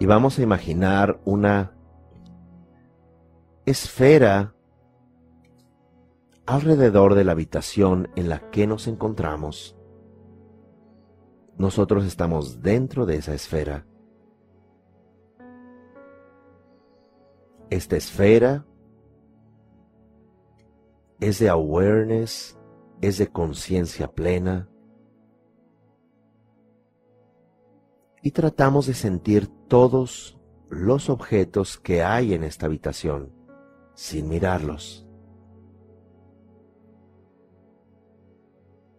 y 0.00 0.06
vamos 0.06 0.38
a 0.38 0.42
imaginar 0.42 1.20
una 1.26 1.76
esfera 3.66 4.54
alrededor 6.46 7.14
de 7.14 7.22
la 7.22 7.32
habitación 7.32 8.08
en 8.16 8.30
la 8.30 8.50
que 8.50 8.66
nos 8.66 8.88
encontramos. 8.88 9.76
Nosotros 11.58 12.06
estamos 12.06 12.62
dentro 12.62 13.04
de 13.04 13.16
esa 13.16 13.34
esfera. 13.34 13.84
Esta 17.68 17.98
esfera 17.98 18.64
es 21.20 21.38
de 21.40 21.50
awareness, 21.50 22.58
es 23.02 23.18
de 23.18 23.28
conciencia 23.28 24.10
plena. 24.10 24.69
Y 28.22 28.32
tratamos 28.32 28.86
de 28.86 28.94
sentir 28.94 29.48
todos 29.68 30.38
los 30.68 31.08
objetos 31.08 31.78
que 31.78 32.02
hay 32.02 32.34
en 32.34 32.44
esta 32.44 32.66
habitación 32.66 33.32
sin 33.94 34.28
mirarlos. 34.28 35.06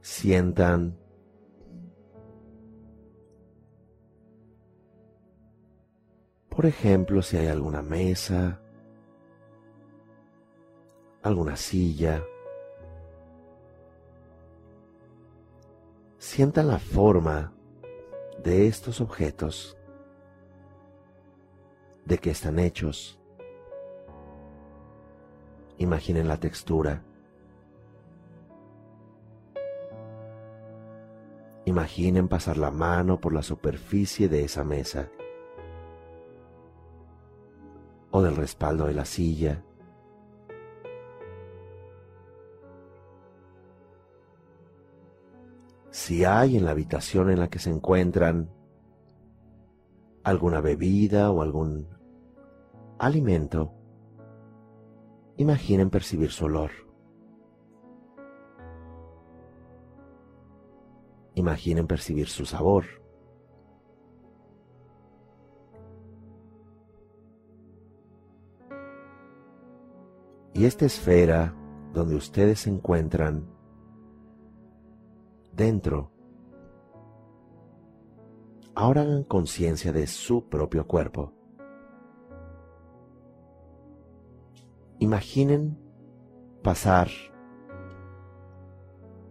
Sientan 0.00 0.98
Por 6.54 6.66
ejemplo, 6.66 7.22
si 7.22 7.38
hay 7.38 7.46
alguna 7.46 7.80
mesa, 7.80 8.60
alguna 11.22 11.56
silla, 11.56 12.22
sientan 16.18 16.68
la 16.68 16.78
forma 16.78 17.54
de 18.42 18.66
estos 18.66 19.00
objetos, 19.00 19.76
de 22.04 22.18
qué 22.18 22.30
están 22.30 22.58
hechos. 22.58 23.20
Imaginen 25.78 26.28
la 26.28 26.38
textura. 26.38 27.04
Imaginen 31.64 32.28
pasar 32.28 32.56
la 32.56 32.70
mano 32.70 33.20
por 33.20 33.32
la 33.32 33.42
superficie 33.42 34.28
de 34.28 34.44
esa 34.44 34.64
mesa 34.64 35.08
o 38.10 38.20
del 38.22 38.36
respaldo 38.36 38.86
de 38.86 38.94
la 38.94 39.04
silla. 39.04 39.62
Si 45.92 46.24
hay 46.24 46.56
en 46.56 46.64
la 46.64 46.70
habitación 46.70 47.30
en 47.30 47.38
la 47.38 47.50
que 47.50 47.58
se 47.58 47.68
encuentran 47.68 48.48
alguna 50.24 50.62
bebida 50.62 51.30
o 51.30 51.42
algún 51.42 51.86
alimento, 52.98 53.74
imaginen 55.36 55.90
percibir 55.90 56.30
su 56.30 56.46
olor. 56.46 56.70
Imaginen 61.34 61.86
percibir 61.86 62.28
su 62.28 62.46
sabor. 62.46 62.86
Y 70.54 70.64
esta 70.64 70.86
esfera 70.86 71.54
donde 71.92 72.14
ustedes 72.14 72.60
se 72.60 72.70
encuentran 72.70 73.44
dentro, 75.52 76.10
ahora 78.74 79.02
hagan 79.02 79.24
conciencia 79.24 79.92
de 79.92 80.06
su 80.06 80.48
propio 80.48 80.86
cuerpo. 80.86 81.32
Imaginen 84.98 85.78
pasar 86.62 87.08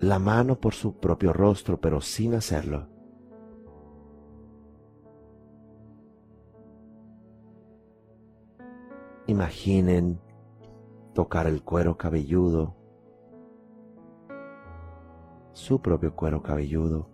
la 0.00 0.18
mano 0.18 0.60
por 0.60 0.74
su 0.74 0.98
propio 0.98 1.32
rostro, 1.32 1.80
pero 1.80 2.00
sin 2.00 2.34
hacerlo. 2.34 2.88
Imaginen 9.26 10.20
tocar 11.14 11.46
el 11.46 11.62
cuero 11.62 11.96
cabelludo, 11.96 12.76
su 15.54 15.80
propio 15.80 16.14
cuero 16.14 16.42
cabelludo. 16.42 17.08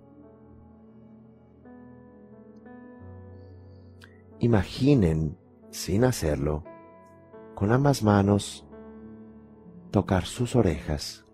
Imaginen, 4.40 5.38
sin 5.70 6.04
hacerlo, 6.04 6.64
con 7.54 7.70
ambas 7.70 8.02
manos, 8.02 8.66
tocar 9.90 10.24
sus 10.24 10.56
orejas. 10.56 11.26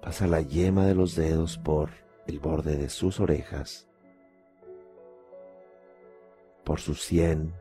Pasa 0.00 0.26
la 0.28 0.40
yema 0.40 0.86
de 0.86 0.94
los 0.94 1.16
dedos 1.16 1.58
por 1.58 1.90
el 2.26 2.38
borde 2.38 2.76
de 2.76 2.88
sus 2.88 3.18
orejas, 3.18 3.88
por 6.64 6.78
su 6.78 6.94
sien, 6.94 7.52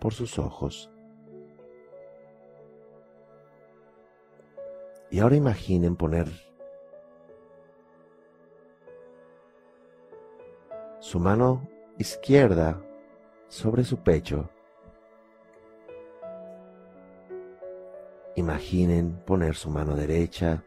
por 0.00 0.12
sus 0.12 0.38
ojos. 0.38 0.93
Y 5.14 5.20
ahora 5.20 5.36
imaginen 5.36 5.94
poner 5.94 6.26
su 10.98 11.20
mano 11.20 11.68
izquierda 11.98 12.82
sobre 13.46 13.84
su 13.84 13.98
pecho. 13.98 14.50
Imaginen 18.34 19.22
poner 19.24 19.54
su 19.54 19.70
mano 19.70 19.94
derecha 19.94 20.64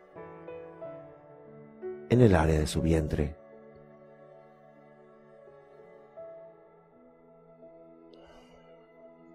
en 2.08 2.22
el 2.22 2.34
área 2.34 2.58
de 2.58 2.67
su 2.67 2.82
vientre. 2.82 3.35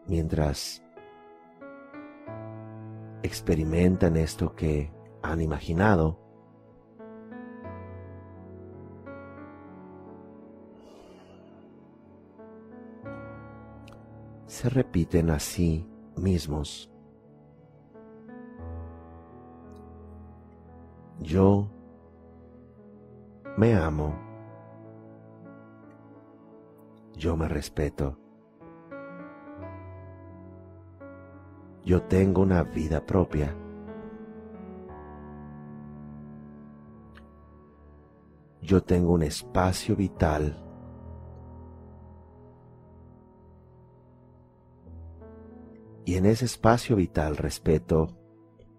Mientras 0.07 0.83
experimentan 3.23 4.17
esto 4.17 4.55
que 4.55 4.91
han 5.23 5.41
imaginado, 5.41 6.19
se 14.47 14.69
repiten 14.69 15.31
a 15.31 15.39
sí 15.39 15.87
mismos. 16.17 16.91
Yo 21.21 21.69
me 23.57 23.75
amo. 23.75 24.15
Yo 27.17 27.37
me 27.37 27.49
respeto. 27.49 28.19
Yo 31.85 32.03
tengo 32.03 32.43
una 32.43 32.63
vida 32.63 33.05
propia. 33.05 33.55
Yo 38.63 38.83
tengo 38.83 39.13
un 39.13 39.23
espacio 39.23 39.97
vital 39.97 40.57
y 46.05 46.15
en 46.15 46.27
ese 46.27 46.45
espacio 46.45 46.97
vital 46.97 47.37
respeto 47.37 48.17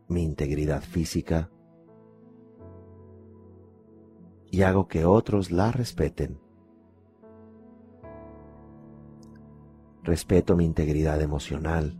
mi 0.08 0.24
integridad 0.24 0.82
física 0.82 1.50
y 4.54 4.62
hago 4.62 4.88
que 4.88 5.04
otros 5.04 5.50
la 5.50 5.72
respeten. 5.72 6.40
Respeto 10.04 10.56
mi 10.56 10.64
integridad 10.64 11.20
emocional. 11.22 11.98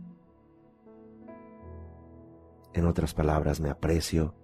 En 2.74 2.86
otras 2.86 3.12
palabras, 3.12 3.60
me 3.60 3.70
aprecio. 3.70 4.34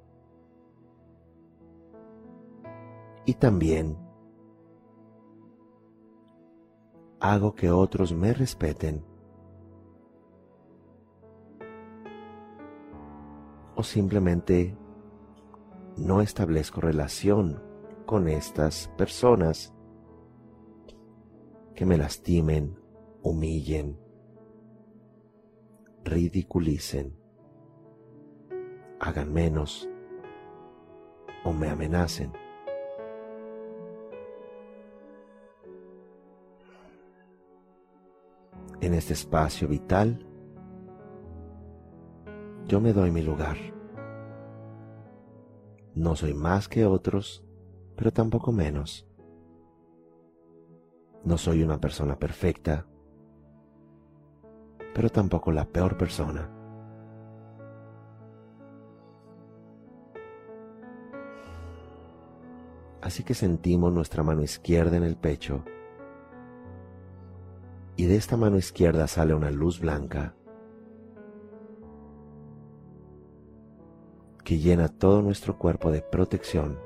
Y 3.31 3.35
también 3.35 3.97
hago 7.21 7.55
que 7.55 7.71
otros 7.71 8.13
me 8.13 8.35
respeten 8.35 9.05
o 13.77 13.85
simplemente 13.85 14.77
no 15.97 16.23
establezco 16.23 16.81
relación 16.81 17.63
con 18.05 18.27
estas 18.27 18.89
personas 18.99 19.73
que 21.77 21.87
me 21.87 21.97
lastimen, 21.97 22.81
humillen, 23.23 23.97
ridiculicen, 26.03 27.17
hagan 28.99 29.33
menos 29.33 29.89
o 31.45 31.53
me 31.53 31.69
amenacen. 31.69 32.50
En 38.81 38.95
este 38.95 39.13
espacio 39.13 39.69
vital, 39.69 40.27
yo 42.67 42.81
me 42.81 42.95
doy 42.95 43.11
mi 43.11 43.21
lugar. 43.21 43.59
No 45.95 46.17
soy 46.17 46.33
más 46.33 46.67
que 46.67 46.87
otros, 46.87 47.45
pero 47.95 48.11
tampoco 48.11 48.53
menos. 48.53 49.07
No 51.25 51.37
soy 51.37 51.63
una 51.63 51.79
persona 51.79 52.19
perfecta, 52.19 52.87
pero 54.95 55.11
tampoco 55.11 55.53
la 55.53 55.67
peor 55.67 55.99
persona. 55.99 56.51
Así 63.03 63.25
que 63.25 63.35
sentimos 63.35 63.93
nuestra 63.93 64.23
mano 64.23 64.43
izquierda 64.43 64.97
en 64.97 65.03
el 65.03 65.17
pecho 65.17 65.65
y 67.97 68.07
de 68.07 68.17
esta 68.17 68.37
mano 68.37 68.57
izquierda 68.57 69.07
sale 69.07 69.35
una 69.35 69.51
luz 69.51 69.81
blanca 69.81 70.35
que 74.45 74.59
llena 74.59 74.89
todo 74.89 75.23
nuestro 75.23 75.59
cuerpo 75.59 75.91
de 75.91 76.03
protección, 76.03 76.79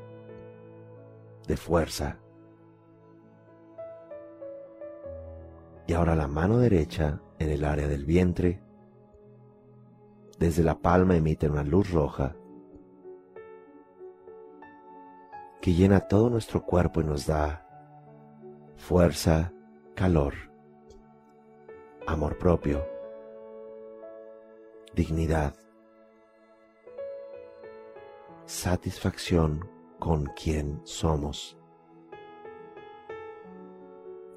de 1.46 1.56
fuerza. 1.56 2.18
Y 5.86 5.92
ahora 5.92 6.14
la 6.14 6.28
mano 6.28 6.58
derecha 6.58 7.20
en 7.38 7.50
el 7.50 7.64
área 7.64 7.88
del 7.88 8.04
vientre, 8.04 8.62
desde 10.38 10.62
la 10.62 10.78
palma 10.80 11.16
emite 11.16 11.48
una 11.48 11.62
luz 11.62 11.90
roja 11.90 12.36
que 15.62 15.72
llena 15.72 16.00
todo 16.00 16.28
nuestro 16.28 16.62
cuerpo 16.62 17.00
y 17.00 17.04
nos 17.04 17.26
da 17.26 17.66
fuerza, 18.76 19.54
calor, 19.94 20.34
amor 22.06 22.38
propio, 22.38 22.86
dignidad, 24.94 25.54
satisfacción 28.44 29.68
con 29.98 30.26
quien 30.26 30.80
somos 30.84 31.56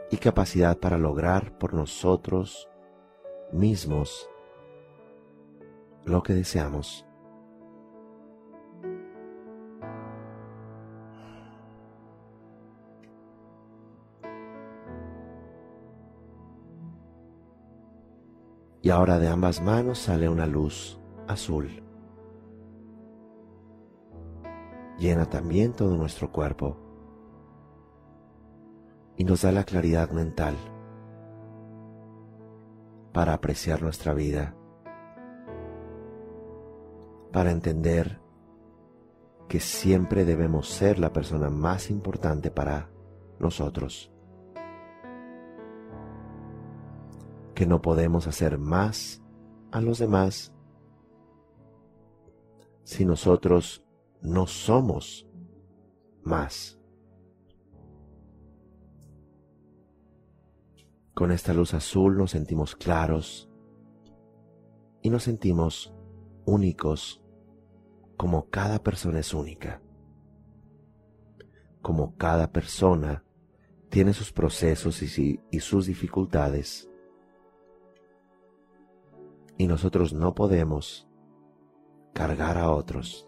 y 0.09 0.17
capacidad 0.17 0.77
para 0.77 0.97
lograr 0.97 1.57
por 1.57 1.73
nosotros 1.73 2.69
mismos 3.51 4.29
lo 6.05 6.23
que 6.23 6.33
deseamos. 6.33 7.06
Y 18.87 18.89
ahora 18.89 19.19
de 19.19 19.27
ambas 19.27 19.61
manos 19.61 19.99
sale 19.99 20.29
una 20.29 20.45
luz 20.45 20.97
azul. 21.27 21.83
Llena 24.97 25.25
también 25.25 25.73
todo 25.73 25.97
nuestro 25.97 26.31
cuerpo. 26.31 26.77
Y 29.17 29.25
nos 29.25 29.41
da 29.41 29.51
la 29.51 29.65
claridad 29.65 30.11
mental 30.11 30.55
para 33.11 33.33
apreciar 33.33 33.81
nuestra 33.81 34.13
vida, 34.13 34.55
para 37.33 37.51
entender 37.51 38.21
que 39.49 39.59
siempre 39.59 40.23
debemos 40.23 40.69
ser 40.69 40.97
la 40.97 41.11
persona 41.11 41.49
más 41.49 41.89
importante 41.89 42.51
para 42.51 42.89
nosotros, 43.37 44.13
que 47.57 47.65
no 47.65 47.81
podemos 47.81 48.27
hacer 48.27 48.59
más 48.59 49.19
a 49.71 49.81
los 49.81 49.97
demás 49.97 50.53
si 52.83 53.03
nosotros 53.03 53.83
no 54.21 54.45
somos 54.45 55.27
más. 56.21 56.79
Con 61.15 61.31
esta 61.31 61.51
luz 61.55 61.73
azul 61.73 62.15
nos 62.15 62.29
sentimos 62.29 62.75
claros 62.75 63.49
y 65.01 65.09
nos 65.09 65.23
sentimos 65.23 65.95
únicos 66.45 67.23
como 68.17 68.51
cada 68.51 68.83
persona 68.83 69.17
es 69.17 69.33
única. 69.33 69.81
Como 71.81 72.15
cada 72.17 72.51
persona 72.51 73.23
tiene 73.89 74.13
sus 74.13 74.31
procesos 74.31 75.01
y, 75.01 75.41
y 75.49 75.59
sus 75.59 75.87
dificultades. 75.87 76.87
Y 79.57 79.67
nosotros 79.67 80.13
no 80.13 80.35
podemos 80.35 81.07
cargar 82.13 82.57
a 82.57 82.71
otros 82.71 83.27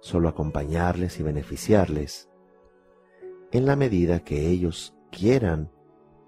solo 0.00 0.28
acompañarles 0.28 1.20
y 1.20 1.22
beneficiarles 1.22 2.30
en 3.52 3.66
la 3.66 3.76
medida 3.76 4.20
que 4.20 4.48
ellos 4.48 4.94
quieran 5.10 5.70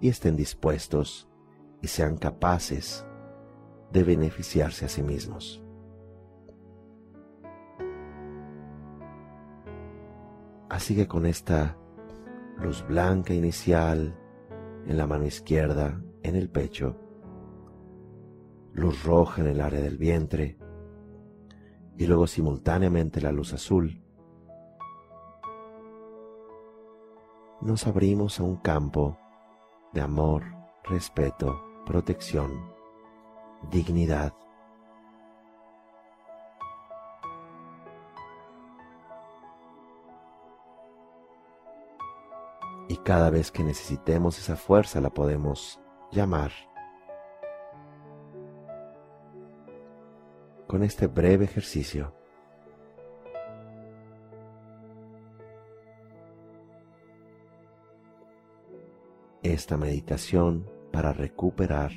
y 0.00 0.09
estén 0.09 0.37
dispuestos 0.37 1.29
y 1.81 1.88
sean 1.88 2.17
capaces 2.17 3.07
de 3.93 4.05
beneficiarse 4.05 4.85
a 4.85 4.88
sí 4.88 5.02
mismos. 5.02 5.62
Así 10.69 10.97
que 10.97 11.07
con 11.07 11.26
esta 11.26 11.76
luz 12.59 12.85
blanca 12.87 13.35
inicial 13.35 14.19
en 14.87 14.97
la 14.97 15.07
mano 15.07 15.26
izquierda, 15.26 16.02
en 16.23 16.35
el 16.35 16.49
pecho, 16.49 16.97
luz 18.75 19.05
roja 19.05 19.43
en 19.43 19.49
el 19.49 19.61
área 19.61 19.81
del 19.81 19.99
vientre, 19.99 20.59
y 21.97 22.07
luego 22.07 22.26
simultáneamente 22.26 23.21
la 23.21 23.33
luz 23.33 23.52
azul, 23.52 24.02
nos 27.61 27.87
abrimos 27.87 28.41
a 28.41 28.43
un 28.43 28.57
campo 28.57 29.17
de 29.93 30.00
amor, 30.00 30.43
respeto, 30.85 31.62
protección, 31.87 32.73
dignidad. 33.71 34.33
Y 42.88 42.97
cada 42.97 43.31
vez 43.31 43.52
que 43.52 43.62
necesitemos 43.62 44.38
esa 44.38 44.57
fuerza 44.57 45.00
la 45.00 45.11
podemos 45.11 45.81
llamar 46.11 46.50
con 50.73 50.83
este 50.83 51.07
breve 51.07 51.45
ejercicio. 51.45 52.14
Esta 59.43 59.76
meditación 59.76 60.67
para 60.91 61.12
recuperar 61.12 61.93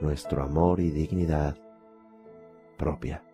nuestro 0.00 0.44
amor 0.44 0.78
y 0.78 0.92
dignidad 0.92 1.56
propia. 2.78 3.24